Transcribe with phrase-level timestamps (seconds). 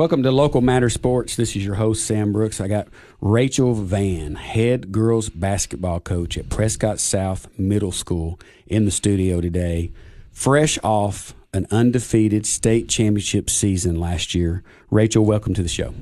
[0.00, 1.36] Welcome to Local Matter Sports.
[1.36, 2.58] This is your host, Sam Brooks.
[2.58, 2.88] I got
[3.20, 9.92] Rachel Van, head girls basketball coach at Prescott South Middle School, in the studio today.
[10.32, 14.64] Fresh off an undefeated state championship season last year.
[14.90, 15.92] Rachel, welcome to the show.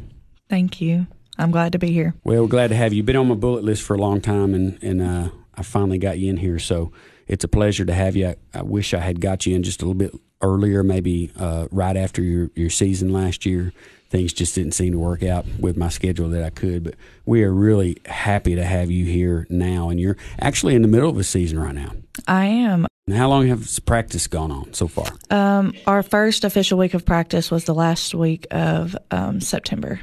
[0.48, 1.08] Thank you.
[1.36, 2.14] I'm glad to be here.
[2.22, 3.02] Well, we're glad to have you.
[3.02, 6.20] Been on my bullet list for a long time, and, and uh, I finally got
[6.20, 6.60] you in here.
[6.60, 6.92] So
[7.26, 8.28] it's a pleasure to have you.
[8.28, 11.68] I, I wish I had got you in just a little bit earlier, maybe uh,
[11.70, 13.72] right after your, your season last year.
[14.10, 16.94] Things just didn't seem to work out with my schedule that I could, but
[17.26, 19.90] we are really happy to have you here now.
[19.90, 21.92] And you're actually in the middle of a season right now.
[22.26, 22.86] I am.
[23.06, 25.06] And how long has practice gone on so far?
[25.30, 30.00] Um, our first official week of practice was the last week of um, September.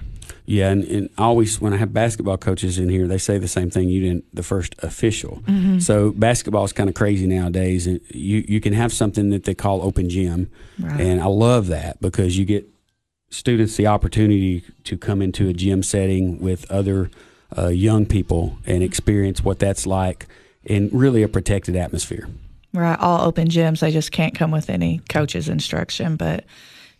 [0.47, 3.69] Yeah, and, and always when I have basketball coaches in here, they say the same
[3.71, 3.89] thing.
[3.89, 5.41] You didn't the first official.
[5.47, 5.79] Mm-hmm.
[5.79, 7.87] So basketball is kind of crazy nowadays.
[7.87, 11.01] And you you can have something that they call open gym, Right.
[11.01, 12.69] and I love that because you get
[13.31, 17.09] students the opportunity to come into a gym setting with other
[17.57, 20.27] uh, young people and experience what that's like
[20.63, 22.27] in really a protected atmosphere.
[22.73, 22.99] Right.
[22.99, 26.17] All open gyms, they just can't come with any coach's instruction.
[26.17, 26.45] But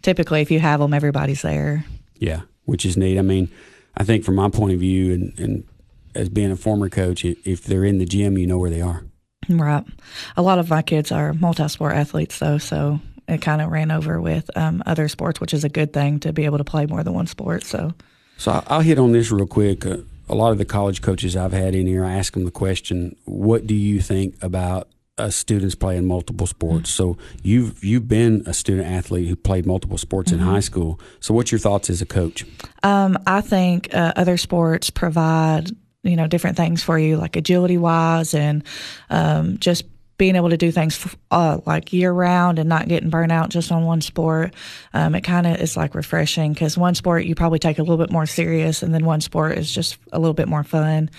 [0.02, 1.86] typically, if you have them, everybody's there.
[2.18, 3.18] Yeah, which is neat.
[3.18, 3.50] I mean,
[3.98, 5.64] I think from my point of view, and, and
[6.14, 9.04] as being a former coach, if they're in the gym, you know where they are.
[9.50, 9.84] Right.
[10.38, 12.58] A lot of my kids are multi sport athletes, though.
[12.58, 16.20] So it kind of ran over with um, other sports, which is a good thing
[16.22, 17.64] to be able to play more than one sport.
[17.64, 17.94] So,
[18.38, 19.86] So I'll hit on this real quick.
[19.86, 22.52] Uh, a lot of the college coaches I've had in here, I ask them the
[22.52, 28.44] question, "What do you think about uh, students playing multiple sports?" So you've you've been
[28.46, 31.00] a student athlete who played multiple sports in high school.
[31.20, 32.46] So what's your thoughts as a coach?
[32.84, 35.72] Um, I think uh, other sports provide
[36.04, 38.64] you know different things for you, like agility wise, and
[39.10, 39.86] um, just
[40.18, 43.72] being able to do things uh, like year round and not getting burnt out just
[43.72, 44.54] on one sport.
[44.94, 47.98] Um, it kind of is like refreshing because one sport you probably take a little
[47.98, 51.10] bit more serious, and then one sport is just a little bit more fun.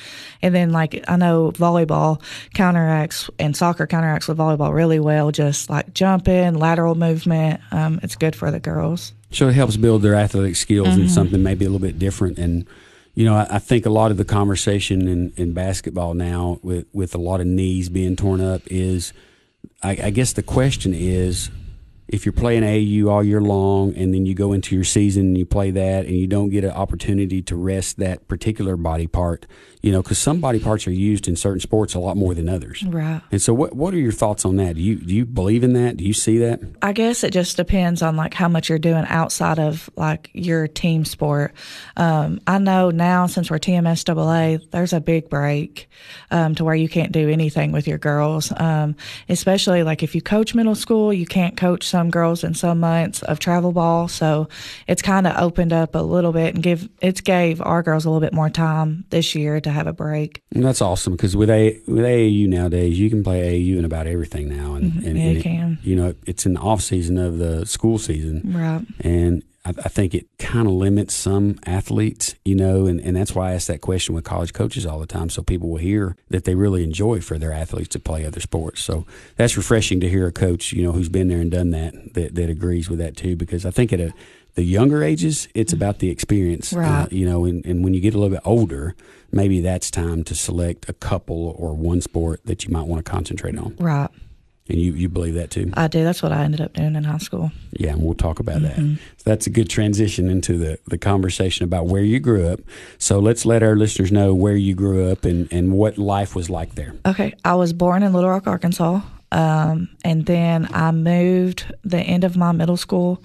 [0.42, 2.22] And then like I know volleyball
[2.54, 7.60] counteracts and soccer counteracts with volleyball really well, just like jumping, lateral movement.
[7.70, 9.12] Um, it's good for the girls.
[9.30, 12.38] So it helps build their athletic skills in something maybe a little bit different.
[12.38, 12.66] And
[13.16, 16.86] you know, I, I think a lot of the conversation in, in basketball now, with
[16.92, 19.12] with a lot of knees being torn up, is
[19.82, 21.50] I, I guess the question is
[22.08, 25.38] if you're playing AU all year long and then you go into your season and
[25.38, 29.46] you play that and you don't get an opportunity to rest that particular body part,
[29.82, 32.48] you know, because some body parts are used in certain sports a lot more than
[32.48, 32.84] others.
[32.84, 33.22] Right.
[33.32, 34.76] And so, what what are your thoughts on that?
[34.76, 35.96] Do you do you believe in that?
[35.96, 36.60] Do you see that?
[36.80, 40.68] I guess it just depends on like how much you're doing outside of like your
[40.68, 41.54] team sport.
[41.96, 45.88] Um, I know now since we're TMSAA, there's a big break
[46.30, 48.52] um, to where you can't do anything with your girls.
[48.56, 48.94] Um,
[49.28, 53.22] especially like if you coach middle school, you can't coach some girls in some months
[53.22, 54.06] of travel ball.
[54.08, 54.48] So
[54.86, 58.10] it's kind of opened up a little bit and give it's gave our girls a
[58.10, 60.42] little bit more time this year to have a break.
[60.54, 64.06] And that's awesome because with a with AAU nowadays, you can play AAU in about
[64.06, 65.06] everything now, and, mm-hmm.
[65.06, 65.78] and, yeah, and you it- can.
[65.82, 68.84] you know, it's in the off season of the school season, Right.
[69.00, 73.34] and I, I think it kind of limits some athletes, you know, and, and that's
[73.34, 76.16] why I ask that question with college coaches all the time, so people will hear
[76.30, 78.80] that they really enjoy for their athletes to play other sports.
[78.80, 79.06] So
[79.36, 82.34] that's refreshing to hear a coach, you know, who's been there and done that that,
[82.36, 84.14] that agrees with that too, because I think at a
[84.54, 88.14] the younger ages, it's about the experience, uh, you know, and, and when you get
[88.14, 88.96] a little bit older,
[89.30, 93.10] maybe that's time to select a couple or one sport that you might want to
[93.10, 93.76] concentrate on.
[93.78, 94.08] Right.
[94.68, 95.70] And you, you believe that too?
[95.74, 96.02] I do.
[96.02, 97.52] That's what I ended up doing in high school.
[97.72, 98.76] Yeah, and we'll talk about that.
[98.76, 102.60] So that's a good transition into the, the conversation about where you grew up.
[102.98, 106.50] So let's let our listeners know where you grew up and, and what life was
[106.50, 106.94] like there.
[107.06, 109.00] Okay, I was born in Little Rock, Arkansas,
[109.30, 113.22] um, and then I moved the end of my middle school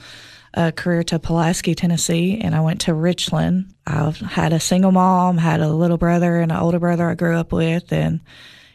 [0.53, 3.73] uh, career to Pulaski, Tennessee, and I went to Richland.
[3.87, 7.37] I had a single mom, had a little brother and an older brother I grew
[7.37, 8.19] up with, and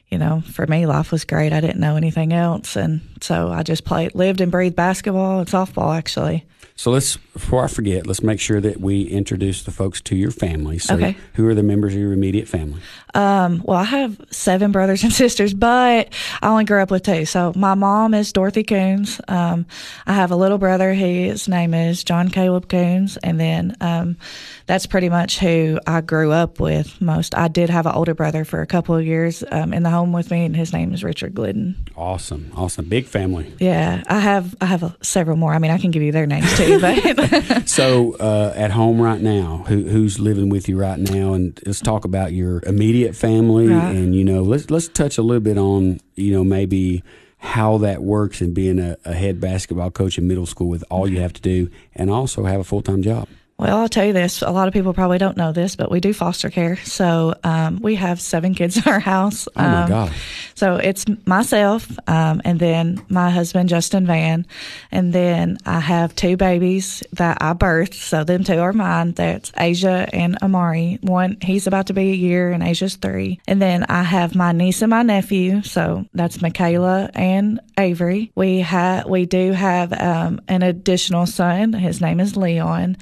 [0.08, 1.52] you know, for me, life was great.
[1.52, 5.48] I didn't know anything else, and so I just played, lived and breathed basketball and
[5.48, 6.44] softball, actually.
[6.78, 10.30] So let's, before I forget, let's make sure that we introduce the folks to your
[10.30, 10.76] family.
[10.78, 11.16] So Okay.
[11.32, 12.80] who are the members of your immediate family?
[13.14, 17.24] Um, well, I have seven brothers and sisters, but I only grew up with two.
[17.24, 19.22] So my mom is Dorothy Coons.
[19.26, 19.64] Um,
[20.06, 20.92] I have a little brother.
[20.92, 24.18] His name is John Caleb Coons, and then um,
[24.66, 27.36] that's pretty much who I grew up with most.
[27.36, 30.12] I did have an older brother for a couple of years um, in the home
[30.12, 31.86] with me, and his name is Richard Glidden.
[31.96, 33.52] Awesome, awesome, big family.
[33.58, 35.54] Yeah, I have I have uh, several more.
[35.54, 39.20] I mean, I can give you their names too, but So uh, at home right
[39.20, 41.34] now, who, who's living with you right now?
[41.34, 43.68] And let's talk about your immediate family.
[43.68, 43.94] Right.
[43.94, 47.04] And you know, let's let's touch a little bit on you know maybe
[47.38, 51.08] how that works and being a, a head basketball coach in middle school with all
[51.08, 53.28] you have to do and also have a full time job.
[53.58, 54.42] Well, I'll tell you this.
[54.42, 56.76] A lot of people probably don't know this, but we do foster care.
[56.84, 59.48] So um, we have seven kids in our house.
[59.56, 60.12] Oh my Um, God.
[60.54, 64.46] So it's myself, um, and then my husband Justin Van,
[64.90, 67.94] and then I have two babies that I birthed.
[67.94, 69.12] So them two are mine.
[69.12, 70.98] That's Asia and Amari.
[71.02, 73.40] One he's about to be a year, and Asia's three.
[73.46, 75.62] And then I have my niece and my nephew.
[75.62, 78.32] So that's Michaela and Avery.
[78.34, 81.72] We have we do have um, an additional son.
[81.74, 82.96] His name is Leon,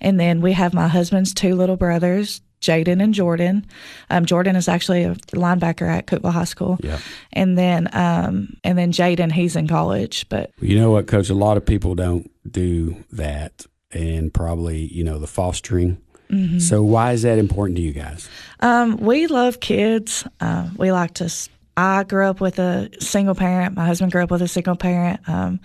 [0.00, 2.40] and then we have my husband's two little brothers.
[2.60, 3.64] Jaden and Jordan.
[4.10, 6.76] Um, Jordan is actually a linebacker at Cookeville High School.
[6.82, 6.98] Yeah.
[7.32, 10.28] And then um, and then Jaden, he's in college.
[10.28, 11.30] But You know what, Coach?
[11.30, 15.98] A lot of people don't do that, and probably you know the fostering.
[16.30, 16.58] Mm-hmm.
[16.58, 18.28] So why is that important to you guys?
[18.60, 20.26] um, we love kids.
[20.40, 21.32] Uh, we like to.
[21.76, 23.76] I grew up with a single parent.
[23.76, 25.20] My husband grew up with a single parent.
[25.28, 25.60] Um,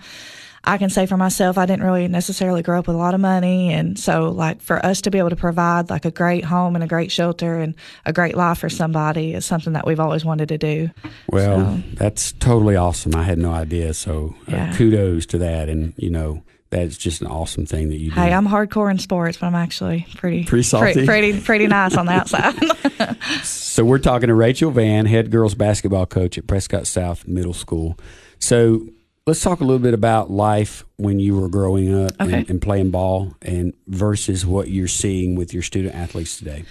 [0.66, 3.20] I can say for myself, I didn't really necessarily grow up with a lot of
[3.20, 6.74] money, and so like for us to be able to provide like a great home
[6.74, 7.74] and a great shelter and
[8.06, 10.88] a great life for somebody is something that we've always wanted to do.
[11.30, 13.14] Well, that's totally awesome.
[13.14, 13.94] I had no idea.
[13.94, 14.76] So uh, Yeah.
[14.76, 18.16] kudos to that, and you know that's just an awesome thing that you do.
[18.16, 20.92] Hey, I'm hardcore in sports, but I'm actually pretty Pretty salty?
[20.92, 22.54] pretty pretty, pretty nice on the outside.
[23.44, 27.98] So we're talking to Rachel Van, head girls basketball coach at Prescott South Middle School.
[28.38, 28.86] So
[29.26, 32.32] let's talk a little bit about life when you were growing up Okay.
[32.40, 36.64] and, and playing ball, and versus what you're seeing with your student athletes today.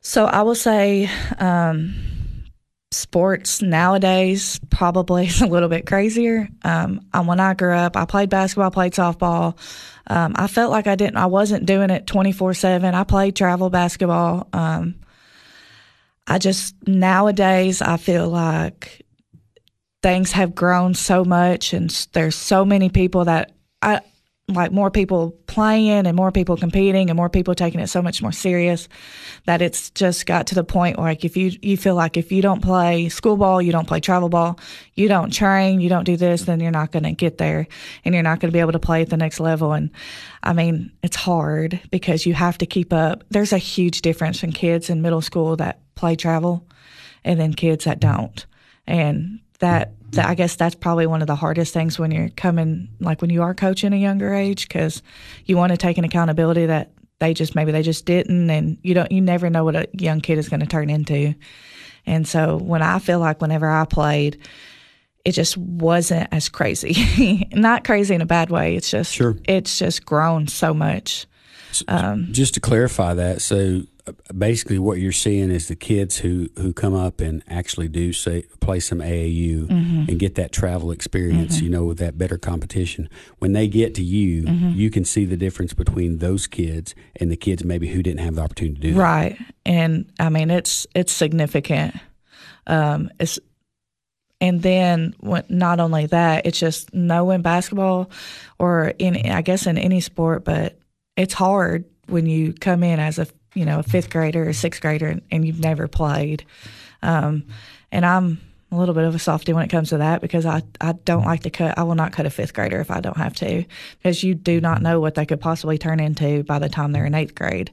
[0.00, 1.08] So I will say,
[1.38, 1.94] um,
[2.92, 6.48] sports nowadays probably is a little bit crazier.
[6.62, 9.56] Um, when I grew up, I played basketball, played softball.
[10.08, 12.94] Um, I felt like I didn't, I wasn't doing it twenty four seven.
[12.94, 14.48] I played travel basketball.
[14.52, 14.96] Um,
[16.26, 19.01] I just nowadays I feel like
[20.02, 24.00] things have grown so much, and there's so many people that I
[24.48, 28.20] like more people playing and more people competing and more people taking it so much
[28.20, 28.88] more serious
[29.46, 32.32] that it's just got to the point where like if you you feel like if
[32.32, 34.58] you don't play school ball, you don't play travel ball,
[34.94, 37.66] you don't train, you don't do this, then you're not going to get there
[38.04, 39.72] and you're not going to be able to play at the next level.
[39.72, 39.90] And
[40.42, 43.24] I mean, it's hard because you have to keep up.
[43.30, 46.66] There's a huge difference in kids in middle school that play travel
[47.24, 48.44] and then kids that don't.
[48.86, 52.88] And that, that I guess that's probably one of the hardest things when you're coming,
[53.00, 55.02] like when you are coaching a younger age, because
[55.46, 58.94] you want to take an accountability that they just maybe they just didn't, and you
[58.94, 61.34] don't, you never know what a young kid is going to turn into.
[62.04, 64.38] And so when I feel like whenever I played,
[65.24, 67.48] it just wasn't as crazy.
[67.52, 68.74] Not crazy in a bad way.
[68.74, 69.36] It's just Sure.
[69.44, 71.26] it's just grown so much.
[72.32, 76.72] Just to clarify that, so uh, basically what you're seeing is the kids who, who
[76.72, 79.70] come up and actually do say play some AAU
[80.08, 83.08] and get that travel experience, you know, with that better competition.
[83.38, 84.42] When they get to you,
[84.74, 88.34] you can see the difference between those kids and the kids maybe who didn't have
[88.34, 89.00] the opportunity to do that.
[89.00, 89.38] Right.
[89.64, 91.94] And I mean it's it's significant.
[92.66, 93.38] Um it's
[94.40, 98.10] and then when, not only that, it's just knowing basketball
[98.58, 100.76] or in I guess in any sport, but
[101.22, 104.54] it's hard when you come in as a you know a fifth grader or a
[104.54, 106.44] sixth grader and, and you've never played.
[107.00, 107.44] Um,
[107.92, 108.40] and I'm
[108.72, 111.24] a little bit of a softie when it comes to that because I, I don't
[111.24, 111.78] like to cut.
[111.78, 113.64] I will not cut a fifth grader if I don't have to
[113.98, 117.06] because you do not know what they could possibly turn into by the time they're
[117.06, 117.70] in eighth grade.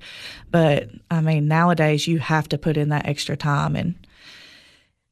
[0.51, 3.95] But I mean, nowadays you have to put in that extra time and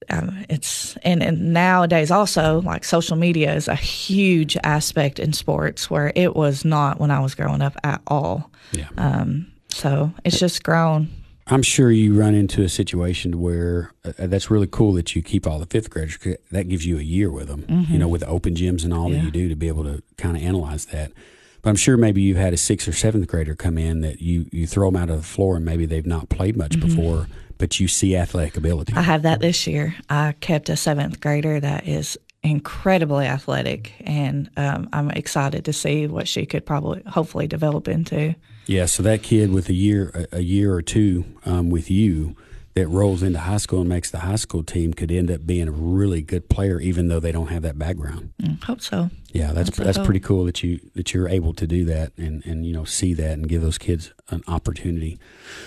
[0.09, 5.89] um, it's and, and nowadays also like social media is a huge aspect in sports
[5.89, 8.49] where it was not when I was growing up at all.
[8.71, 8.87] Yeah.
[8.97, 11.09] Um, so it's just grown.
[11.49, 15.47] I'm sure you run into a situation where uh, that's really cool that you keep
[15.47, 16.17] all the fifth graders.
[16.51, 19.09] That gives you a year with them, you know, with the open gyms and all
[19.09, 21.13] that you do to be able to kind of analyze that.
[21.61, 24.47] But I'm sure maybe you've had a sixth or seventh grader come in that you,
[24.51, 27.79] you throw them out of the floor and maybe they've not played much before, but
[27.79, 28.93] you see athletic ability.
[28.95, 29.95] I have that this year.
[30.09, 36.07] I kept a seventh grader that is incredibly athletic, and um, I'm excited to see
[36.07, 38.35] what she could probably, hopefully, develop into.
[38.65, 42.35] Yeah, so that kid with a year, a, year or two um, with you
[42.77, 45.67] that rolls into high school and makes the high school team could end up being
[45.67, 48.31] a really good player, even though they don't have that background.
[48.39, 49.09] Mm, hope so.
[49.31, 52.67] Yeah, that's That's pretty cool that you that you're able to do that and and
[52.67, 55.17] you know see that and give those kids an opportunity.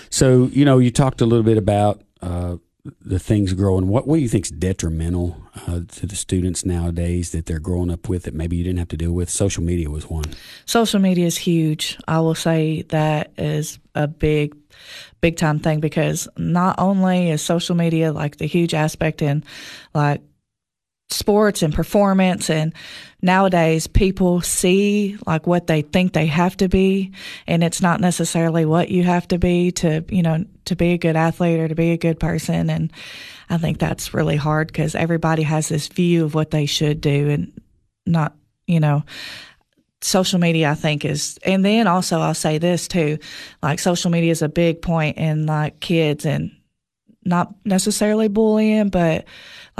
[0.09, 2.55] So you know you talked a little bit about uh,
[3.01, 3.87] the things growing.
[3.87, 7.91] What what do you think is detrimental uh, to the students nowadays that they're growing
[7.91, 9.29] up with that maybe you didn't have to deal with?
[9.29, 10.25] Social media was one.
[10.65, 11.97] Social media is huge.
[12.07, 14.55] I will say that is a big,
[15.21, 19.43] big time thing because not only is social media like the huge aspect in
[19.93, 20.21] like
[21.13, 22.73] sports and performance and
[23.21, 27.11] nowadays people see like what they think they have to be
[27.47, 30.97] and it's not necessarily what you have to be to you know to be a
[30.97, 32.91] good athlete or to be a good person and
[33.49, 37.29] i think that's really hard because everybody has this view of what they should do
[37.29, 37.61] and
[38.05, 38.35] not
[38.67, 39.03] you know
[40.01, 43.17] social media i think is and then also i'll say this too
[43.61, 46.51] like social media is a big point in like kids and
[47.23, 49.25] not necessarily bullying but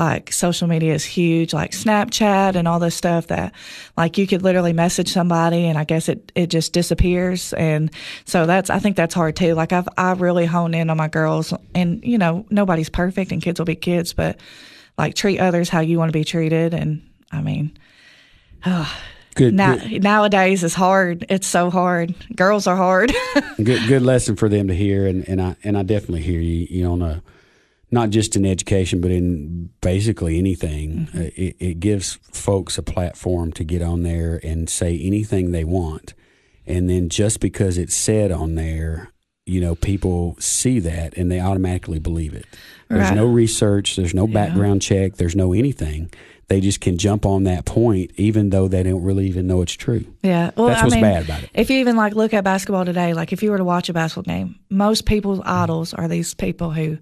[0.02, 3.54] like social media is huge, like Snapchat and all this stuff that
[3.96, 7.54] like you could literally message somebody and I guess it, it just disappears.
[7.54, 7.92] And
[8.26, 9.54] so that's, I think that's hard too.
[9.54, 13.44] Like I've, I really hone in on my girls and, you know, nobody's perfect and
[13.44, 14.40] kids will be kids, but
[14.98, 16.74] like treat others how you want to be treated.
[16.74, 17.78] And I mean,
[18.66, 18.92] oh,
[19.36, 20.04] Good, now, good.
[20.04, 21.26] Nowadays, it's hard.
[21.30, 22.14] It's so hard.
[22.36, 23.14] Girls are hard.
[23.64, 26.68] good, good lesson for them to hear, and, and I and I definitely hear you.
[26.70, 27.24] You know, on a
[27.92, 31.08] not just in education, but in basically anything.
[31.08, 31.18] Mm-hmm.
[31.18, 35.66] Uh, it, it, gives folks a platform to get on there and say anything they
[35.66, 36.14] want.
[36.66, 39.12] And then just because it's said on there,
[39.46, 42.46] you know, people see that and they automatically believe it.
[42.88, 43.16] There's right.
[43.16, 45.08] no research, there's no background yeah.
[45.08, 46.12] check, there's no anything.
[46.48, 49.74] They just can jump on that point, even though they don't really even know it's
[49.74, 50.06] true.
[50.22, 51.50] Yeah, well, that's what's I mean, bad about it.
[51.54, 53.94] If you even like look at basketball today, like if you were to watch a
[53.94, 56.98] basketball game, most people's idols are these people who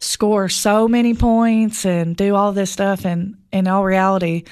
[0.00, 3.04] score so many points and do all this stuff.
[3.04, 4.44] And in all reality,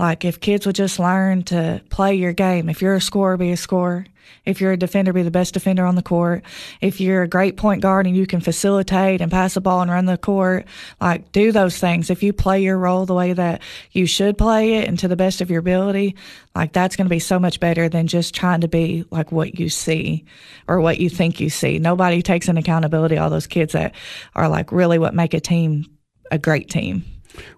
[0.00, 3.52] like if kids would just learn to play your game, if you're a scorer, be
[3.52, 4.06] a scorer.
[4.46, 6.42] If you're a defender, be the best defender on the court.
[6.80, 9.90] If you're a great point guard and you can facilitate and pass the ball and
[9.90, 10.64] run the court,
[11.02, 12.08] like do those things.
[12.08, 13.60] If you play your role the way that
[13.92, 16.16] you should play it and to the best of your ability,
[16.54, 19.58] like that's going to be so much better than just trying to be like what
[19.58, 20.24] you see
[20.66, 21.78] or what you think you see.
[21.78, 23.18] Nobody takes an accountability.
[23.18, 23.94] All those kids that
[24.34, 25.84] are like really what make a team
[26.30, 27.04] a great team.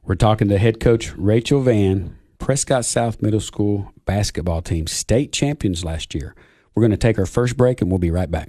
[0.03, 5.85] We're talking to head coach Rachel Van, Prescott South Middle School basketball team, state champions
[5.85, 6.35] last year.
[6.75, 8.49] We're going to take our first break and we'll be right back.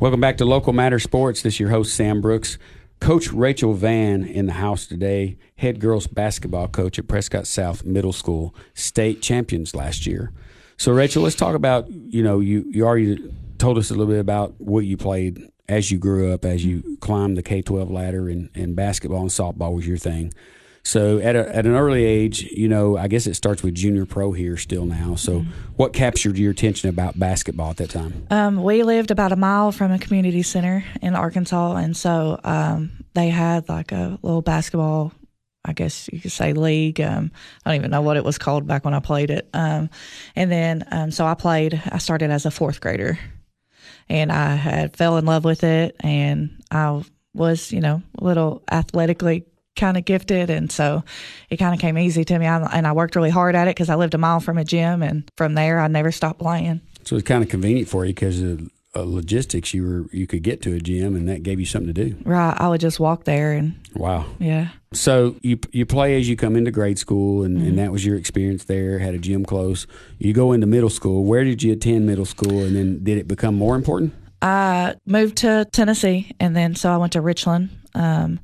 [0.00, 1.42] Welcome back to Local Matter Sports.
[1.42, 2.56] This is your host, Sam Brooks.
[3.00, 8.14] Coach Rachel Van in the house today, head girls basketball coach at Prescott South Middle
[8.14, 10.32] School, state champions last year.
[10.78, 14.20] So, Rachel, let's talk about you know you you already told us a little bit
[14.20, 18.30] about what you played as you grew up, as you climbed the K twelve ladder,
[18.30, 20.32] and, and basketball and softball was your thing.
[20.82, 24.06] So at, a, at an early age, you know, I guess it starts with junior
[24.06, 25.14] pro here still now.
[25.14, 25.50] So mm-hmm.
[25.76, 28.26] what captured your attention about basketball at that time?
[28.30, 32.92] Um, we lived about a mile from a community center in Arkansas, and so um,
[33.14, 35.12] they had like a little basketball.
[35.62, 37.02] I guess you could say league.
[37.02, 37.30] Um,
[37.64, 39.46] I don't even know what it was called back when I played it.
[39.52, 39.90] Um,
[40.34, 41.80] and then, um, so I played.
[41.92, 43.18] I started as a fourth grader,
[44.08, 48.62] and I had fell in love with it, and I was, you know, a little
[48.72, 49.44] athletically
[49.80, 50.50] kind of gifted.
[50.50, 51.02] And so
[51.48, 52.46] it kind of came easy to me.
[52.46, 54.64] I, and I worked really hard at it because I lived a mile from a
[54.64, 55.02] gym.
[55.02, 56.80] And from there, I never stopped playing.
[57.04, 59.72] So it's kind of convenient for you because of uh, logistics.
[59.72, 62.16] You were you could get to a gym, and that gave you something to do.
[62.24, 62.54] Right.
[62.56, 63.74] I would just walk there and.
[63.94, 64.26] Wow.
[64.38, 64.68] Yeah.
[64.92, 67.68] So you you play as you come into grade school, and, mm-hmm.
[67.68, 68.98] and that was your experience there.
[68.98, 69.86] Had a gym close.
[70.18, 71.24] You go into middle school.
[71.24, 74.12] Where did you attend middle school, and then did it become more important?
[74.42, 78.40] I moved to Tennessee, and then so I went to Richland um,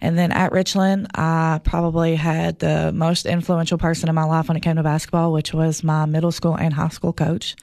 [0.00, 4.56] and then at Richland, I probably had the most influential person in my life when
[4.56, 7.56] it came to basketball, which was my middle school and high school coach.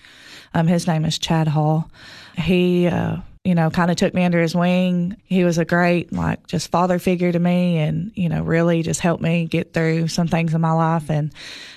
[0.54, 1.90] Um, his name is Chad Hall.
[2.38, 5.18] He, uh, you know, kind of took me under his wing.
[5.26, 9.00] He was a great, like, just father figure to me and, you know, really just
[9.00, 11.10] helped me get through some things in my life.
[11.10, 11.34] And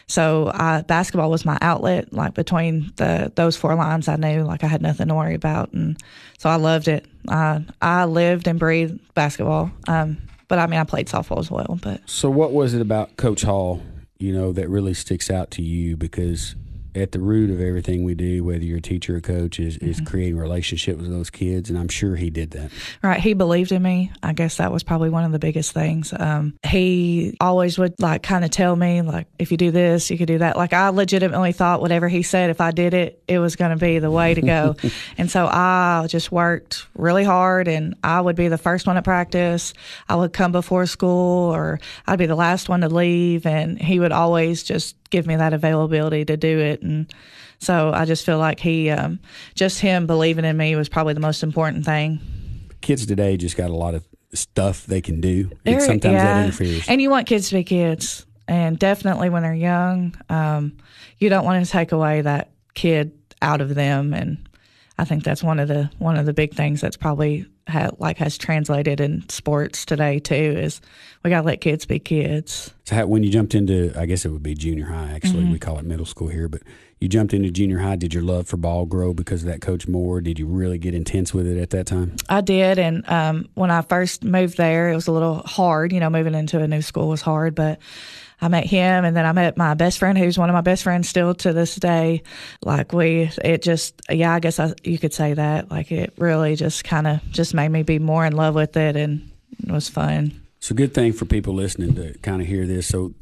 [0.06, 2.12] so I, basketball was my outlet.
[2.12, 5.72] Like, between the those four lines, I knew, like, I had nothing to worry about.
[5.72, 5.96] And
[6.36, 7.06] so I loved it.
[7.28, 9.70] I, I lived and breathed basketball.
[9.88, 10.18] Um,
[10.48, 11.78] but I mean, I played softball as well.
[11.80, 13.82] But So, what was it about Coach Hall,
[14.18, 15.96] you know, that really sticks out to you?
[15.96, 16.56] Because
[16.94, 20.00] at the root of everything we do, whether you're a teacher or coach, is, is
[20.00, 22.70] creating relationship with those kids, and I'm sure he did that.
[23.02, 23.20] Right.
[23.20, 24.12] He believed in me.
[24.22, 26.12] I guess that was probably one of the biggest things.
[26.16, 30.18] Um, he always would like kind of tell me, like, if you do this, you
[30.18, 30.56] could do that.
[30.56, 33.76] Like, I legitimately thought whatever he said, if I did it, it was going to
[33.76, 34.76] be the way to go.
[35.18, 39.04] and so I just worked really hard and I would be the first one at
[39.04, 39.74] practice.
[40.08, 43.46] I would come before school or I'd be the last one to leave.
[43.46, 46.82] And he would always just give me that availability to do it.
[46.82, 47.12] And
[47.58, 49.20] so I just feel like he, um,
[49.54, 52.20] just him believing in me was probably the most important thing.
[52.80, 56.24] Kids today just got a lot of stuff they can do, and sometimes yeah.
[56.24, 56.88] that interferes.
[56.88, 60.76] And you want kids to be kids, and definitely when they're young, um,
[61.18, 64.12] you don't want to take away that kid out of them.
[64.12, 64.46] And
[64.98, 68.16] I think that's one of the one of the big things that's probably ha- like
[68.18, 70.80] has translated in sports today too is
[71.24, 72.72] we got to let kids be kids.
[72.84, 75.10] So how, when you jumped into, I guess it would be junior high.
[75.10, 75.52] Actually, Mm-hmm.
[75.52, 76.48] we call it middle school here.
[76.48, 76.62] But
[77.04, 77.96] you jumped into junior high.
[77.96, 80.22] Did your love for ball grow because of that coach Moore?
[80.22, 82.16] Did you really get intense with it at that time?
[82.30, 85.92] I did, and um, when I first moved there, it was a little hard.
[85.92, 87.78] You know, moving into a new school was hard, but
[88.40, 90.82] I met him, and then I met my best friend, who's one of my best
[90.82, 92.22] friends still to this day.
[92.62, 95.70] Like we, it just, yeah, I guess I, you could say that.
[95.70, 98.96] Like it really just kind of just made me be more in love with it,
[98.96, 99.30] and
[99.62, 100.40] it was fun.
[100.56, 102.86] It's a good thing for people listening to kind of hear this.
[102.86, 103.12] So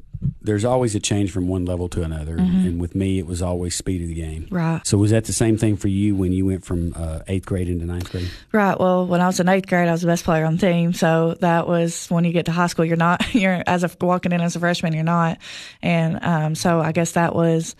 [0.41, 3.75] there's always a change from one level to another, and with me, it was always
[3.75, 4.45] speed of the game.
[4.45, 4.55] Mm-hmm.
[4.55, 4.87] Right.
[4.87, 7.69] So was that the same thing for you when you went from uh, eighth grade
[7.69, 8.31] into ninth grade?
[8.53, 8.79] Right.
[8.79, 10.93] Well, when I was in eighth grade, I was the best player on the team.
[10.93, 13.23] So that was when you get to high school, you're not.
[13.35, 15.39] You're as a walking in as a freshman, you're not.
[15.81, 17.75] And um, so I guess that was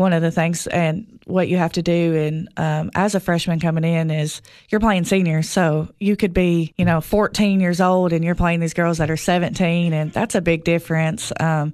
[0.00, 0.66] one of the things.
[0.66, 4.80] And what you have to do, and um, as a freshman coming in, is you're
[4.80, 5.48] playing seniors.
[5.48, 9.10] So you could be, you know, 14 years old, and you're playing these girls that
[9.10, 11.72] are 17, and that's a big difference um,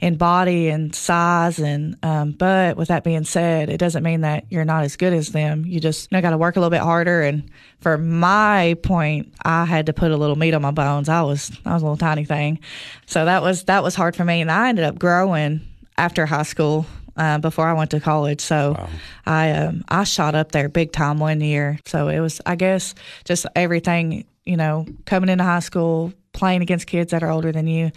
[0.00, 1.58] in body and size.
[1.58, 5.12] And um, but with that being said, it doesn't mean that you're not as good
[5.12, 5.66] as them.
[5.66, 7.20] You just you know, got to work a little bit harder.
[7.22, 7.50] And
[7.80, 11.08] for my point, I had to put a little meat on my bones.
[11.08, 12.60] I was I was a little tiny thing,
[13.06, 14.40] so that was that was hard for me.
[14.40, 15.60] And I ended up growing
[15.98, 16.86] after high school.
[17.16, 18.76] Uh, before I went to college, so
[19.24, 21.78] I um, I shot up there big time one year.
[21.86, 26.86] So it was, I guess, just everything you know, coming into high school, playing against
[26.86, 27.90] kids that are older than you,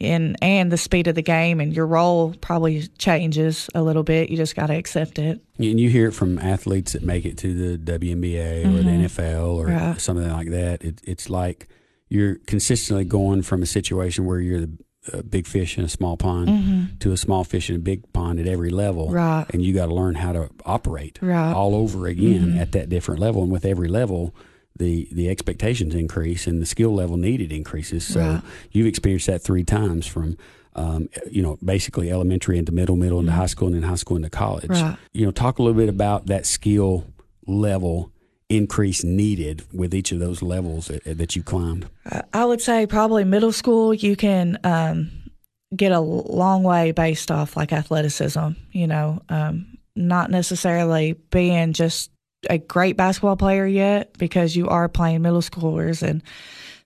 [0.00, 4.28] and and the speed of the game and your role probably changes a little bit.
[4.28, 5.40] You just got to accept it.
[5.56, 9.54] And you hear it from athletes that make it to the WNBA or the NFL
[9.56, 10.00] or Right.
[10.00, 10.84] something like that.
[10.84, 11.68] It, it's like
[12.10, 14.76] you're consistently going from a situation where you're the
[15.12, 16.98] a big fish in a small pond mm-hmm.
[17.00, 19.10] to a small fish in a big pond at every level.
[19.10, 19.46] Right.
[19.52, 21.52] And you got to learn how to operate Right.
[21.52, 22.58] all over again mm-hmm.
[22.58, 23.42] at that different level.
[23.42, 24.34] And with every level,
[24.76, 28.06] the, the expectations increase and the skill level needed increases.
[28.06, 28.42] So Right.
[28.72, 30.36] you've experienced that three times from,
[30.74, 33.40] um, you know, basically elementary into middle, middle into mm-hmm.
[33.40, 34.70] high school, and then high school into college.
[35.12, 37.06] You know, talk a little bit about that skill
[37.46, 38.10] level
[38.48, 41.88] increase needed with each of those levels that, that you climbed.
[42.32, 45.10] I would say probably middle school you can um,
[45.74, 48.50] get a long way based off like athleticism.
[48.72, 52.10] You know, um, not necessarily being just
[52.50, 56.22] a great basketball player yet because you are playing middle schoolers and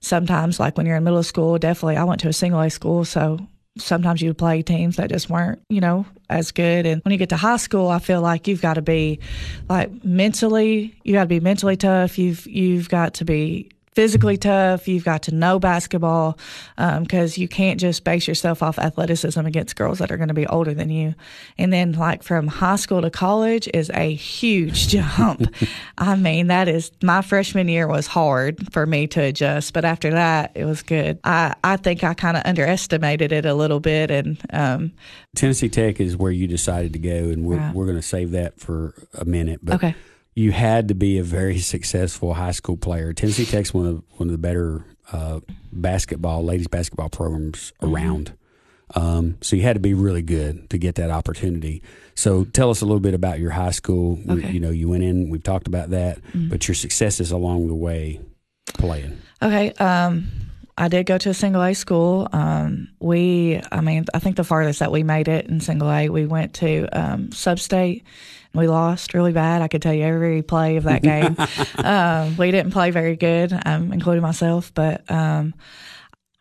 [0.01, 3.03] sometimes like when you're in middle school definitely i went to a single a school
[3.03, 3.37] so
[3.77, 6.85] sometimes you play teams that just weren't you know as good.
[6.85, 9.19] And when you get to high school i feel like you've got to be
[9.67, 12.17] like mentally you got to be mentally tough.
[12.17, 14.87] You've you've got to be physically tough.
[14.87, 16.37] You've got to know basketball
[16.77, 20.47] because you can't just base yourself off athleticism against girls that are going to be
[20.47, 21.15] older than you.
[21.57, 25.53] And then, like from high school to college is a huge jump.
[25.97, 30.11] I mean, that is my freshman year was hard for me to adjust, but after
[30.11, 31.19] that, it was good.
[31.25, 34.93] I I think I kind of underestimated it a little bit, and um,
[35.35, 37.75] Tennessee Tech is where you decided to go, and we're, Right.
[37.75, 39.59] we're going to save that for a minute.
[39.61, 39.95] But Okay.
[40.35, 43.13] You had to be a very successful high school player.
[43.13, 45.39] Tennessee Tech's one of one of the better uh,
[45.71, 47.95] basketball, ladies basketball programs Mm-hmm.
[47.95, 48.33] around.
[48.95, 51.83] Um, so you had to be really good to get that opportunity.
[52.15, 54.13] So tell us a little bit about your high school.
[54.27, 54.41] Okay.
[54.41, 54.51] Mm-hmm.
[54.53, 55.29] You know, you went in.
[55.29, 58.19] We've talked about that, but your successes along the way
[58.73, 59.19] playing.
[59.43, 59.71] Okay.
[59.73, 60.27] Um,
[60.79, 62.29] I did go to a single A school.
[62.31, 66.07] Um, we, I mean, I think the farthest that we made it in single A,
[66.07, 68.03] we went to um, Substate.
[68.53, 69.61] We lost really bad.
[69.61, 71.35] I could tell you every play of that game.
[71.85, 74.73] um, we didn't play very good, um, including myself.
[74.73, 75.53] But um,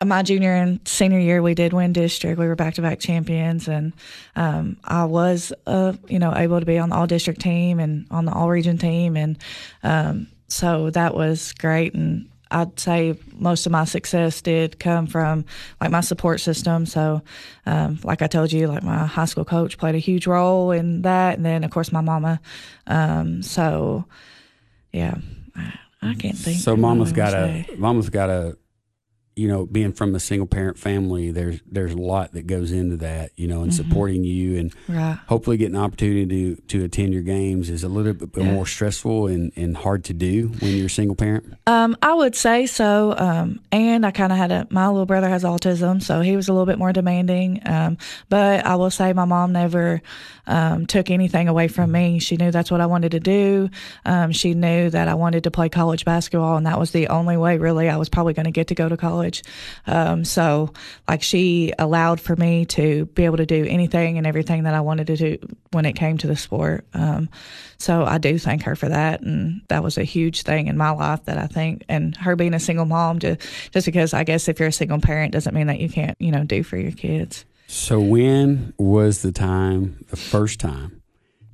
[0.05, 2.39] my junior and senior year, we did win district.
[2.39, 3.93] We were back to back champions, and
[4.37, 8.07] um, I was, uh, you know, able to be on the all district team and
[8.13, 9.37] on the all region team, and
[9.83, 11.95] um, so that was great.
[11.95, 15.45] And I'd say most of my success did come from
[15.81, 16.87] like my support system.
[16.87, 17.23] So,
[17.67, 21.03] um, like I told you, like my high school coach played a huge role in
[21.03, 22.41] that, and then of course my mama.
[22.87, 24.07] Um, so,
[24.93, 25.17] yeah,
[25.57, 26.61] I, I can't think.
[26.61, 28.57] So mama's got a mama's got a
[29.39, 32.97] you know being from a single parent family there's there's a lot that goes into
[32.97, 33.89] that you know and Mm-hmm.
[33.89, 35.19] supporting you and right.
[35.29, 38.45] hopefully getting an opportunity to to attend your games is a little bit Yeah.
[38.53, 42.35] more stressful and, and hard to do when you're a single parent Um, I would
[42.35, 43.15] say so.
[43.17, 46.49] Um, and I kind of had a, my little brother has autism, so he was
[46.49, 47.61] a little bit more demanding.
[47.67, 47.99] Um,
[48.31, 50.01] but I will say my mom never,
[50.47, 52.19] um, took anything away from me.
[52.21, 53.69] She knew that's what I wanted to do.
[54.07, 57.37] Um, she knew that I wanted to play college basketball and that was the only
[57.37, 59.28] way really I was probably going to get to go to college.
[59.87, 60.73] Um, so
[61.09, 64.81] like she allowed for me to be able to do anything and everything that I
[64.81, 65.39] wanted to do
[65.73, 66.87] when it came to the sport.
[66.95, 67.29] Um,
[67.79, 69.21] so I do thank her for that.
[69.21, 72.55] And that was a huge thing in my life that I think, and her being
[72.55, 73.41] a single mom, just,
[73.73, 76.31] just because I guess if you're a single parent doesn't mean that you can't, you
[76.33, 77.45] know, do for your kids.
[77.67, 81.03] so when was the time the first time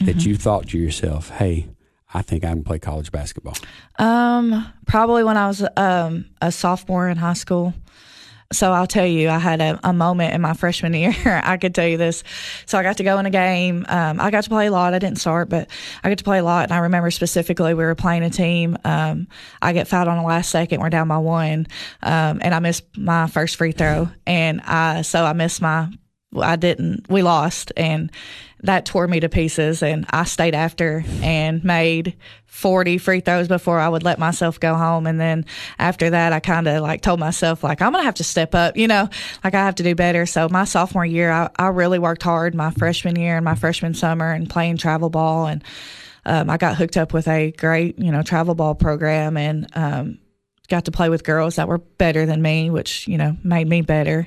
[0.01, 0.29] that Mm-hmm.
[0.29, 1.67] you thought to yourself hey
[2.15, 3.55] i think i can play college basketball
[3.99, 7.75] Um, probably when I was um, a sophomore in high school.
[8.53, 11.15] So I'll tell you, I had a, a moment in my freshman year.
[11.45, 12.23] I could tell you this.
[12.67, 13.85] So I got to go in a game.
[13.89, 14.95] Um, I got to play a lot.
[14.95, 15.69] I didn't start, but
[16.03, 16.65] I got to play a lot.
[16.65, 18.77] And I remember specifically we were playing a team.
[18.85, 19.29] Um,
[19.63, 20.81] I get fouled on the last second.
[20.81, 21.67] We're down by one,
[22.03, 24.09] um, and I missed my first free throw.
[24.27, 25.89] And I so I missed my
[26.37, 27.09] I didn't.
[27.09, 28.11] We lost, and
[28.63, 29.83] that tore me to pieces.
[29.83, 32.17] And I stayed after and made
[32.47, 35.07] forty free throws before I would let myself go home.
[35.07, 35.45] And then
[35.79, 38.77] after that, I kind of like told myself like I'm gonna have to step up.
[38.77, 39.09] You know,
[39.43, 40.27] like I have to do better.
[40.27, 42.55] So my sophomore year, I, I really worked hard.
[42.55, 45.63] My freshman year and my freshman summer, and playing travel ball and.
[46.27, 50.19] Um, I got hooked up with a great, you know, travel ball program and um,
[50.69, 53.83] got to play with girls that were better than me, which you know made me
[53.83, 54.27] better.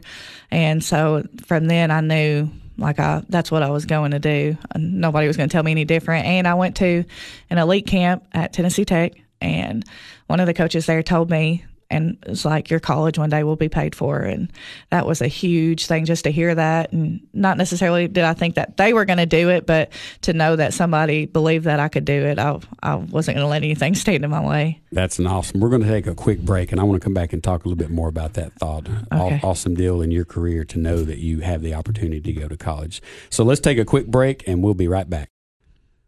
[0.52, 4.58] And so from then, I knew like I that's what I was going to do.
[4.76, 6.26] Nobody was going to tell me any different.
[6.26, 7.04] And I went to
[7.50, 9.84] an elite camp at Tennessee Tech, and
[10.28, 11.66] one of the coaches there told me.
[11.90, 14.52] And it's like your college one day will be paid for, and
[14.90, 16.92] that was a huge thing just to hear that.
[16.92, 20.34] And not necessarily did I think that they were going to do it, but to
[20.34, 23.64] know that somebody believed that I could do it, I I wasn't going to let
[23.64, 24.82] anything stand in my way.
[24.92, 25.60] That's an awesome.
[25.60, 27.66] We're going to take a quick break, and I want to come back and talk
[27.66, 28.88] a little bit more about that thought.
[29.12, 29.40] Okay.
[29.44, 32.58] Awesome deal in your career to know that you have the opportunity to go to
[32.58, 33.02] college.
[33.30, 35.30] So let's take a quick break, and we'll be right back.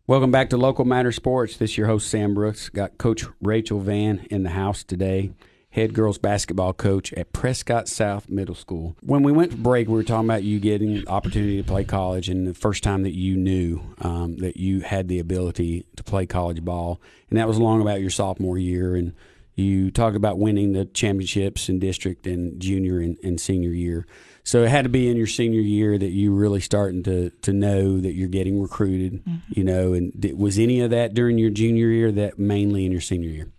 [0.07, 1.57] Welcome back to Local Matter Sports.
[1.57, 2.69] This is your host Sam Brooks.
[2.69, 5.31] Got Coach Rachel Van in the house today.
[5.71, 8.95] Head girls basketball coach at Prescott South Middle School.
[9.01, 11.83] When we went to break, we were talking about you getting the opportunity to play
[11.83, 16.03] college, and the first time that you knew um, that you had the ability to
[16.03, 18.95] play college ball, and that was along about your sophomore year.
[18.95, 19.13] And
[19.53, 24.07] you talked about winning the championships in district and junior and, and senior year.
[24.43, 27.53] So it had to be in your senior year that you really starting to to
[27.53, 29.21] know that you're getting recruited.
[29.49, 32.11] You know, and did, was any of that during your junior year?
[32.11, 33.51] That mainly in your senior year.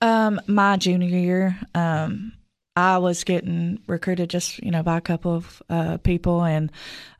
[0.00, 2.32] Um, my junior year, um,
[2.76, 6.70] I was getting recruited just you know by a couple of uh, people, and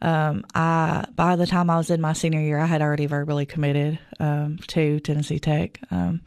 [0.01, 3.45] um, I by the time I was in my senior year, I had already verbally
[3.45, 6.21] committed um, to Tennessee Tech um,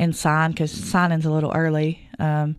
[0.00, 2.08] and signed because signing's a little early.
[2.18, 2.56] Um,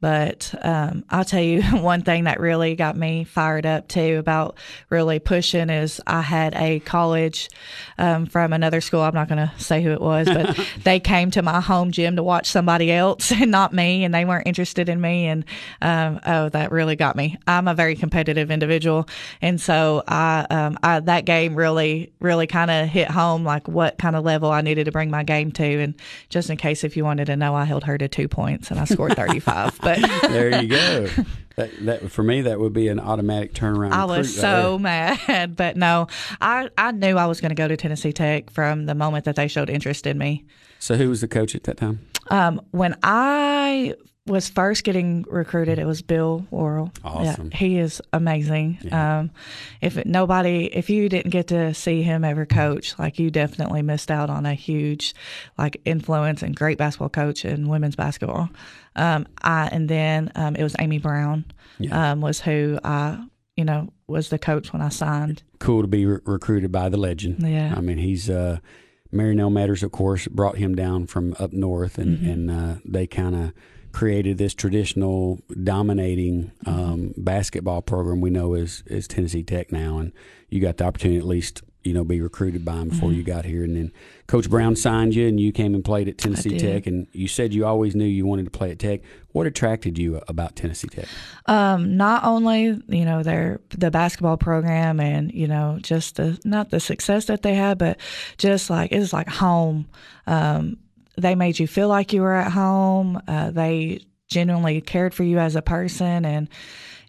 [0.00, 4.56] but um, I'll tell you one thing that really got me fired up too about
[4.90, 7.48] really pushing is I had a college
[7.98, 9.00] um, from another school.
[9.00, 12.16] I'm not going to say who it was, but they came to my home gym
[12.16, 15.26] to watch somebody else and not me, and they weren't interested in me.
[15.26, 15.44] And
[15.82, 17.36] um, oh, that really got me.
[17.46, 19.08] I'm a very competitive individual,
[19.42, 23.98] and so I, um, I that game really, really kind of hit home like what
[23.98, 25.64] kind of level I needed to bring my game to.
[25.64, 25.94] And
[26.28, 28.78] just in case if you wanted to know, I held her to two points and
[28.78, 29.80] I scored 35.
[29.88, 31.08] But There you go.
[31.56, 33.92] that, that for me, that would be an automatic turnaround.
[33.92, 35.56] I was so mad.
[35.56, 36.08] But no,
[36.40, 39.36] I, I knew I was going to go to Tennessee Tech from the moment that
[39.36, 40.44] they showed interest in me.
[40.78, 42.00] So who was the coach at that time?
[42.30, 43.94] Um, when I
[44.28, 46.92] was first getting recruited, it was Bill Worrell.
[47.04, 47.50] Awesome.
[47.50, 48.78] Yeah, he is amazing.
[48.92, 49.30] Um,
[49.80, 53.82] if it, nobody, if you didn't get to see him ever coach, like you definitely
[53.82, 55.14] missed out on a huge,
[55.56, 58.48] like influence and great basketball coach in women's basketball.
[58.96, 61.44] Um, I and then um, it was Amy Brown,
[61.78, 62.12] Yeah.
[62.12, 63.24] um, was who I,
[63.56, 65.42] you know, was the coach when I signed.
[65.58, 67.42] Cool to be re- recruited by the legend.
[67.46, 67.74] Yeah.
[67.76, 68.58] I mean, he's uh,
[69.12, 72.30] Marynell Meadors, of course, brought him down from up north, and Mm-hmm.
[72.30, 73.52] and uh, they kind of
[73.92, 80.12] created this traditional dominating um, basketball program we know is is Tennessee Tech now, and
[80.48, 83.18] you got the opportunity at least you know, be recruited by him before Mm-hmm.
[83.18, 83.92] you got here, and then
[84.26, 86.58] Coach Brown signed you, and you came and played at Tennessee.
[86.58, 89.00] Tech, and you said you always knew you wanted to play at Tech.
[89.32, 91.06] What attracted you about Tennessee Tech?
[91.46, 96.70] Um, not only you know their the basketball program and you know just the not
[96.70, 97.98] the success that they had, but
[98.36, 99.88] just like it was like home.
[100.26, 100.76] Um,
[101.18, 103.20] they made you feel like you were at home.
[103.26, 106.48] Uh, they genuinely cared for you as a person, and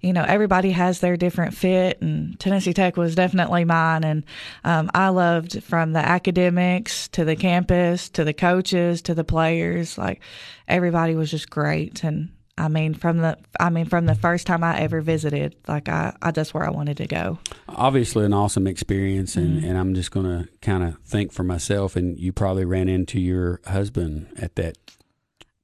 [0.02, 2.02] you know everybody has their different fit.
[2.02, 4.04] And Tennessee Tech was definitely mine.
[4.04, 4.24] And
[4.64, 9.98] um, I loved from the academics to the campus to the coaches to the players.
[9.98, 10.22] Like
[10.68, 12.32] everybody was just great and.
[12.60, 16.16] I mean, from the I mean, from the first time I ever visited, like I,
[16.22, 17.40] I that's where I wanted to go.
[17.68, 19.70] Obviously, an awesome experience, and, Mm-hmm.
[19.70, 21.96] and I'm just going to kind of think for myself.
[21.96, 24.78] And you probably ran into your husband at that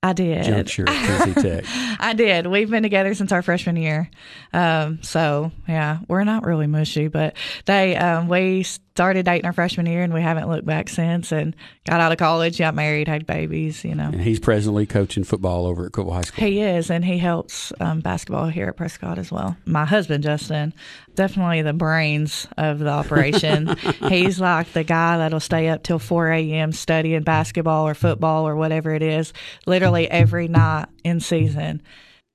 [0.01, 0.43] I did.
[0.43, 1.65] juncture Tech.
[1.99, 2.45] I did.
[2.47, 4.10] We've been together since our freshman year.
[4.53, 9.86] Um, so yeah, we're not really mushy, but they um, we started dating our freshman
[9.88, 11.34] year and we haven't looked back since.
[11.34, 11.53] And
[11.86, 13.84] got out of college, got married, had babies.
[13.84, 16.45] You know, And he's presently coaching football over at Cookeville High School.
[16.45, 19.58] he is, and he helps um, basketball here at Prescott as well.
[19.65, 20.73] My husband Justin,
[21.13, 23.75] definitely the brains of the operation.
[24.08, 26.71] He's like the guy that'll stay up till 4 a.m.
[26.71, 29.34] studying basketball or football or whatever it is,
[29.65, 31.81] literally every night in season.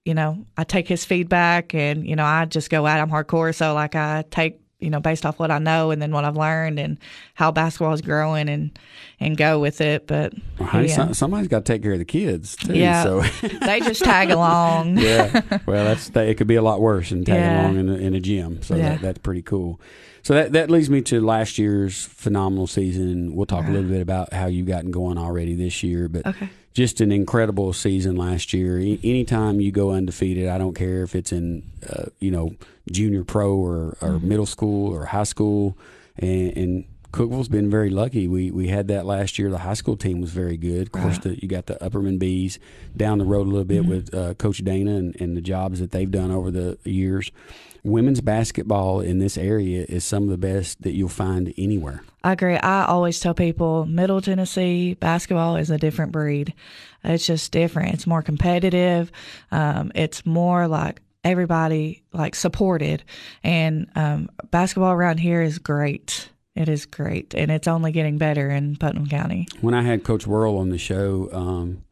[0.04, 3.00] You know, I take his feedback, and you know, I just go out.
[3.00, 6.12] I'm hardcore, so like I take you know based off what I know and then
[6.12, 6.98] what I've learned and
[7.34, 8.78] how basketball is growing and
[9.20, 10.06] and go with it.
[10.06, 10.94] But Well, yeah.
[10.94, 12.74] some- somebody's got to take care of the kids too.
[12.74, 13.02] Yeah.
[13.02, 13.20] So
[13.60, 14.98] they just tag along.
[14.98, 15.40] yeah.
[15.66, 16.36] Well, that's that, it.
[16.36, 17.62] Could be a lot worse than tagging Yeah.
[17.62, 18.62] along in a, in a gym.
[18.62, 18.90] So Yeah.
[18.90, 19.80] that, that's pretty cool.
[20.22, 23.34] So that that leads me to last year's phenomenal season.
[23.34, 23.92] We'll talk a little uh-huh.
[23.94, 26.48] bit about how you've gotten going already this year, but Okay.
[26.72, 28.78] Just an incredible season last year.
[28.78, 32.54] A- anytime you go undefeated, I don't care if it's in uh, you know
[32.90, 35.76] junior pro or, or middle school or high school,
[36.16, 38.28] and, and Cookeville's been very lucky.
[38.28, 39.50] We we had that last year.
[39.50, 40.82] The high school team was very good.
[40.82, 42.58] Of course, the, you got the Upperman Bees
[42.96, 45.90] down the road a little bit with uh, Coach Dana and, and the jobs that
[45.90, 47.32] they've done over the years.
[47.82, 52.02] Women's basketball in this area is some of the best that you'll find anywhere.
[52.22, 52.56] I agree.
[52.56, 56.52] I always tell people Middle Tennessee basketball is a different breed.
[57.02, 57.94] It's just different.
[57.94, 59.10] It's more competitive.
[59.50, 63.02] Um, it's more like everybody like supported,
[63.42, 66.28] and um, basketball around here is great.
[66.54, 69.46] It is great, and it's only getting better in Putnam County.
[69.60, 71.84] when I had Coach Worrell on the show, um,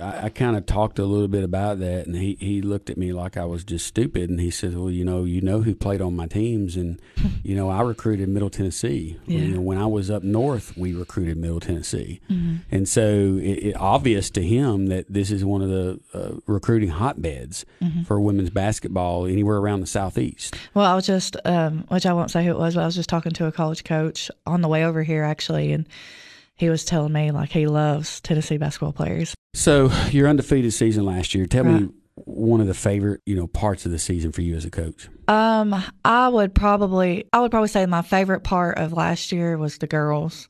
[0.00, 2.96] I, I kind of talked a little bit about that, and he, he looked at
[2.96, 5.74] me like I was just stupid, and he said, "Well, you know, you know who
[5.74, 7.00] played on my teams, and
[7.42, 9.18] you know, I recruited Middle Tennessee.
[9.26, 9.40] Yeah.
[9.40, 12.20] You know, when I was up north, we recruited Middle Tennessee,
[12.70, 16.90] and so it, it obvious to him that this is one of the uh, recruiting
[16.90, 17.64] hotbeds
[18.06, 20.56] for women's basketball anywhere around the southeast.
[20.74, 22.94] Well, I was just, um, which I won't say who it was, but I was
[22.94, 25.86] just talking to a college coach on the way over here actually, and
[26.56, 29.34] he was telling me like he loves Tennessee basketball players.
[29.58, 31.44] So your undefeated season last year.
[31.44, 34.64] Tell me one of the favorite you know parts of the season for you as
[34.64, 35.08] a coach.
[35.26, 39.78] Um, I would probably, I would probably say my favorite part of last year was
[39.78, 40.48] the girls.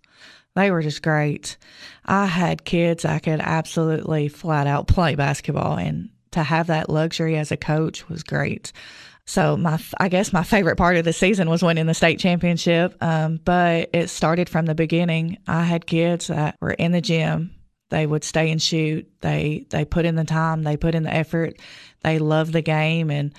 [0.56, 1.56] They were just great.
[2.04, 7.38] I had kids I could absolutely flat out play basketball, and to have that luxury
[7.38, 8.72] as a coach was great.
[9.24, 12.94] So my, I guess my favorite part of the season was winning the state championship.
[13.02, 15.38] Um, but it started from the beginning.
[15.46, 17.54] I had kids that were in the gym.
[17.90, 19.08] They would stay and shoot.
[19.20, 20.62] They they put in the time.
[20.62, 21.58] They put in the effort.
[22.02, 23.32] They love the game, and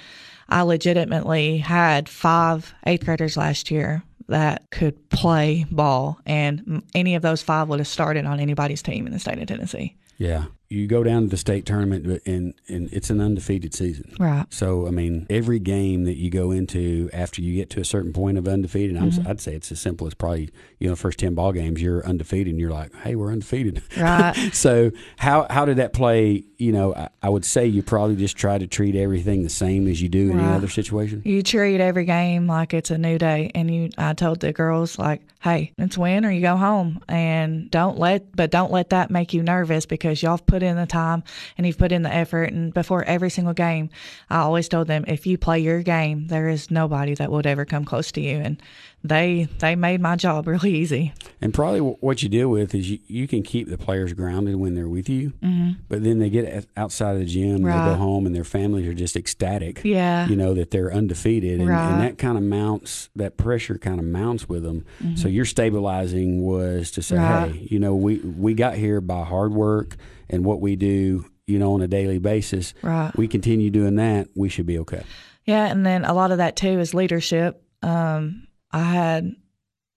[0.48, 7.22] I legitimately had five eighth graders last year that could play ball, and any of
[7.22, 9.96] those five would have started on anybody's team in the state of Tennessee.
[10.18, 10.46] Yeah.
[10.69, 14.13] You go down to the state tournament and and it's an undefeated season.
[14.19, 14.45] Right.
[14.49, 18.13] So I mean, every game that you go into after you get to a certain
[18.13, 19.27] point of undefeated, I'm, Mm-hmm.
[19.27, 22.53] I'd say it's as simple as probably you know first ten ball games you're undefeated
[22.53, 23.82] and you're like, hey, we're undefeated.
[23.97, 24.34] Right.
[24.53, 26.43] so how how did that play?
[26.58, 29.88] You know, I, I would say you probably just try to treat everything the same
[29.88, 31.21] as you do in any other situation.
[31.25, 33.89] You treat every game like it's a new day, and you.
[33.97, 38.36] I told the girls like, "Hey, it's win or you go home, and don't let,
[38.36, 41.24] but don't let that make you nervous because y'all have put in the time
[41.58, 42.52] and you've put in the effort.
[42.52, 43.89] And before every single game,
[44.30, 47.63] I always told them, if you play your game, there is nobody that would ever
[47.65, 48.38] come close to you.
[48.38, 48.62] And
[49.02, 51.13] they they made my job really easy.
[51.41, 54.76] And probably what you deal with is you, you can keep the players grounded when
[54.76, 55.80] they're with you, mm-hmm.
[55.88, 58.93] but then they get outside of the gym, they go home, and their families are
[58.93, 59.82] just ecstatic.
[59.86, 60.28] Yeah.
[60.28, 61.91] you know that they're undefeated, and, Right.
[61.91, 64.86] and that kind of mounts that pressure kind of mounts with them.
[65.15, 67.52] So your stabilizing was to say, Right.
[67.52, 69.95] hey, you know, we we got here by hard work
[70.30, 72.74] and what we do, you know, on a daily basis.
[72.82, 73.12] Right.
[73.15, 75.04] We continue doing that, we should be okay.
[75.46, 77.63] Yeah, and then a lot of that too is leadership.
[77.82, 79.36] Um, I had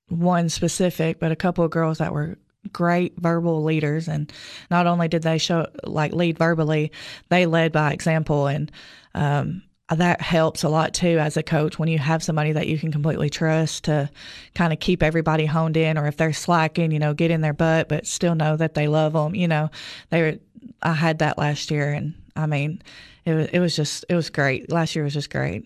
[0.09, 2.38] one specific, but a couple of girls that were
[2.73, 4.33] great verbal leaders and
[4.71, 6.92] not only did they show like lead verbally
[7.29, 8.71] they led by example and
[9.14, 12.79] um, that helps a lot too as a coach when you have somebody that you
[12.79, 14.09] can completely trust to
[14.55, 17.53] kind of keep everybody honed in or if they're slacking you know get in their
[17.53, 19.71] butt but still know that they love them you know.
[20.11, 20.38] They were
[20.83, 22.83] i had that last year and i mean
[23.25, 24.71] it was it was just it was great.
[24.71, 25.64] Last year was just great.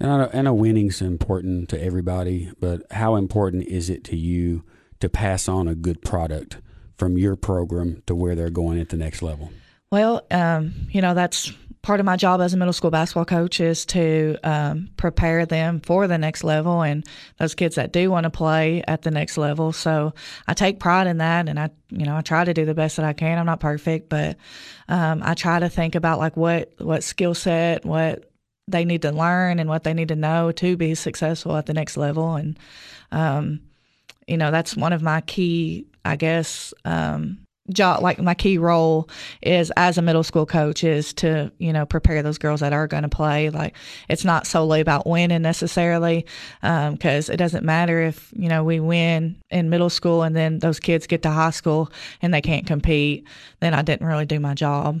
[0.00, 4.16] And I know, I know winning's important to everybody but how important is it to
[4.16, 4.64] you
[5.00, 6.58] to pass on a good product
[6.96, 9.50] from your program to where they're going at the next level?
[9.90, 13.60] Well, um, you know, that's part of my job as a middle school basketball coach
[13.60, 17.06] is to um, prepare them for the next level and
[17.38, 19.72] those kids that do want to play at the next level.
[19.72, 20.12] So
[20.46, 22.96] I take pride in that, and I, you know, I try to do the best
[22.96, 23.38] that I can.
[23.38, 24.36] I'm not perfect, but
[24.88, 28.30] um, I try to think about like what what skill set, what
[28.66, 31.74] they need to learn, and what they need to know to be successful at the
[31.74, 32.58] next level, and
[33.12, 33.60] um,
[34.26, 37.38] you know, that's one of my key, I guess, um,
[37.70, 39.08] job like my key role
[39.42, 42.86] is as a middle school coach is to you know prepare those girls that are
[42.86, 43.50] going to play.
[43.50, 43.76] Like
[44.08, 46.26] it's not solely about winning necessarily
[46.60, 50.58] because um, it doesn't matter if you know we win in middle school and then
[50.58, 51.90] those kids get to high school
[52.22, 53.26] and they can't compete
[53.60, 55.00] then i didn't really do my job.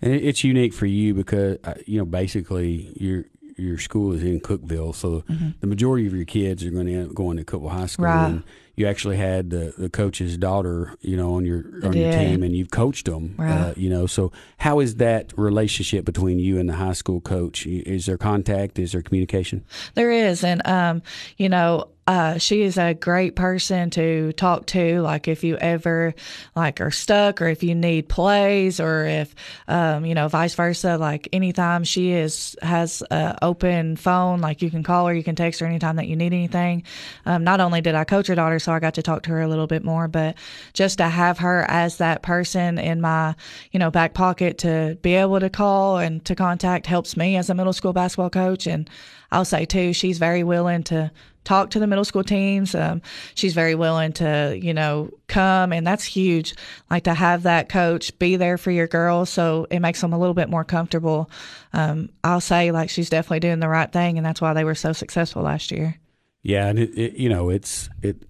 [0.00, 3.24] And it's unique for you because uh, you know basically you're
[3.56, 5.50] your school is in Cookeville, so mm-hmm.
[5.60, 8.06] the majority of your kids are going to end up going to Cookeville High School.
[8.06, 8.26] Right.
[8.26, 8.42] And
[8.74, 12.56] you actually had the, the coach's daughter, you know, on your on your team, and
[12.56, 13.34] you've coached them.
[13.36, 13.50] Right.
[13.50, 17.66] Uh, you know, so how is that relationship between you and the high school coach?
[17.66, 18.78] Is there contact?
[18.78, 19.64] Is there communication?
[19.94, 21.02] There is, and um,
[21.36, 25.00] you know, uh, she is a great person to talk to.
[25.02, 26.14] Like if you ever
[26.56, 29.34] like are stuck, or if you need plays, or if
[29.68, 30.96] um, you know, vice versa.
[30.96, 35.36] Like anytime she is has an open phone, like you can call her, you can
[35.36, 36.82] text her anytime that you need anything.
[37.24, 39.40] Um, not only did I coach her daughter, so I got to talk to her
[39.40, 40.36] a little bit more, but
[40.72, 43.36] just to have her as that person in my
[43.70, 47.48] you know back pocket to be able to call and to contact helps me as
[47.48, 48.66] a middle school basketball coach.
[48.66, 48.90] And
[49.30, 51.10] I'll say too, she's very willing to
[51.44, 52.74] talk to the middle school teams.
[52.74, 53.02] Um,
[53.34, 56.54] she's very willing to, you know, come, and that's huge.
[56.90, 60.18] Like to have that coach be there for your girls, so it makes them a
[60.18, 61.30] little bit more comfortable.
[61.72, 64.74] Um, I'll say, like, she's definitely doing the right thing, and that's why they were
[64.74, 65.98] so successful last year.
[66.42, 68.22] Yeah, and it, it you know, it's it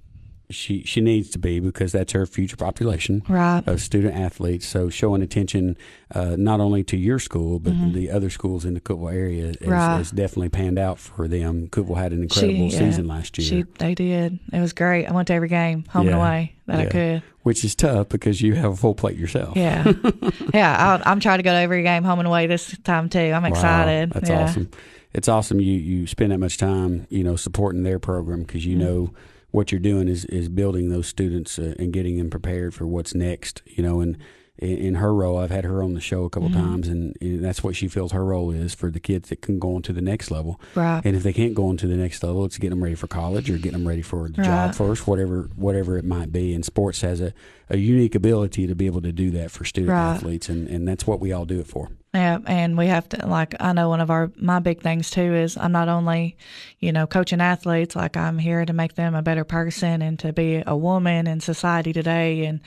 [0.52, 3.62] she she needs to be because that's her future population right.
[3.66, 4.66] of student athletes.
[4.66, 5.76] So showing attention
[6.14, 7.92] uh, not only to your school but mm-hmm.
[7.92, 10.14] the other schools in the Cookeville area has, right.
[10.14, 11.68] definitely panned out for them.
[11.68, 13.46] Cookeville had an incredible she, season last year.
[13.46, 14.38] She, they did.
[14.52, 15.06] It was great.
[15.06, 16.12] I went to every game, home yeah.
[16.12, 16.84] and away that yeah.
[16.84, 17.22] I could.
[17.42, 19.56] Which is tough because you have a full plate yourself.
[19.56, 19.92] Yeah,
[20.54, 21.00] yeah.
[21.04, 23.18] i am trying to go to every game, home and away this time too.
[23.18, 24.10] I'm excited.
[24.10, 24.44] Wow, that's yeah.
[24.44, 24.70] awesome.
[25.14, 28.76] It's awesome you you spend that much time, you know, supporting their program because you
[28.76, 28.86] mm-hmm.
[28.86, 29.14] know
[29.52, 33.14] what you're doing is is building those students uh, and getting them prepared for what's
[33.14, 33.62] next.
[33.66, 34.18] You know, and
[34.58, 36.60] in, in her role, I've had her on the show a couple mm-hmm.
[36.60, 39.58] times, and, and, that's what she feels her role is for the kids that can
[39.58, 40.60] go on to the next level.
[40.74, 41.00] Right.
[41.04, 43.06] And if they can't go on to the next level, it's getting them ready for
[43.06, 44.46] college or getting them ready for the right.
[44.46, 46.54] job first, whatever whatever it might be.
[46.54, 47.32] And sports has a,
[47.68, 50.14] a unique ability to be able to do that for student right.
[50.14, 51.90] athletes, and, and that's what we all do it for.
[52.14, 55.34] Yeah, and we have to like I know one of our my big things too
[55.34, 56.36] is I'm not only,
[56.78, 60.32] you know, coaching athletes, like I'm here to make them a better person and to
[60.32, 62.60] be a woman in society today and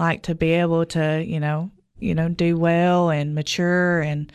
[0.00, 4.32] like to be able to, you know, you know, do well and mature and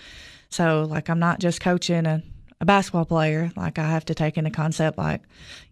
[0.49, 2.23] so like I'm not just coaching a
[2.65, 3.51] a basketball player.
[3.55, 5.21] Like I have to take into concept like,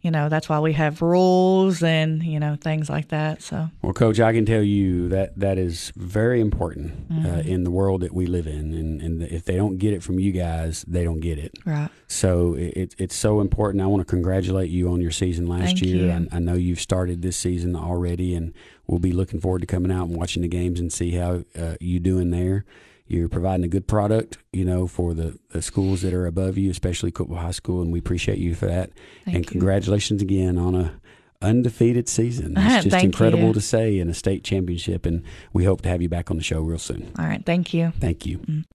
[0.02, 3.42] you know, that's why we have rules and you know things like that.
[3.42, 7.26] So well, coach, I can tell you that that is very important uh, mm-hmm.
[7.26, 10.04] uh, in the world that we live in, and, and if they don't get it
[10.04, 11.58] from you guys, they don't get it.
[11.66, 11.90] Right.
[12.08, 13.82] So it, it's so important.
[13.82, 16.28] I want to congratulate you on your season last Thank year.
[16.32, 18.54] I, I know you've started this season already, and
[18.86, 21.76] we'll be looking forward to coming out and watching the games and see how uh,
[21.80, 22.66] you doing there
[23.14, 26.72] you're providing a good product, you know, for the, the schools that are above you,
[26.72, 28.92] especially Cookeville High School, and we appreciate you for that.
[29.26, 29.52] Thank and you.
[29.52, 31.00] congratulations again on a
[31.42, 32.54] undefeated season.
[32.58, 33.54] It's just incredible you.
[33.54, 36.44] to say in a state championship, and we hope to have you back on the
[36.44, 37.12] show real soon.
[37.20, 37.92] All right, thank you.
[38.00, 38.40] Thank you.
[38.40, 38.66] Mm.